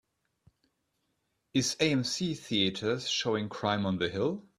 Is 1.53 1.75
AMC 1.75 2.35
Theaters 2.35 3.07
showing 3.07 3.49
Crime 3.49 3.85
on 3.85 3.99
the 3.99 4.09
Hill? 4.09 4.41